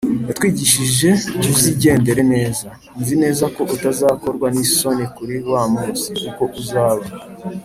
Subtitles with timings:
[0.27, 1.09] yatwigishije,
[1.55, 2.67] uzigendere neza.
[2.99, 7.05] nzi neza ko utazakorwa n’isoni kuri wa munsi, kuko uzaba